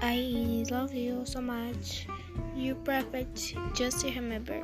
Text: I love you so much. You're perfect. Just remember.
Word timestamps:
I 0.00 0.64
love 0.70 0.94
you 0.94 1.24
so 1.24 1.40
much. 1.40 2.06
You're 2.54 2.76
perfect. 2.76 3.54
Just 3.74 4.04
remember. 4.04 4.62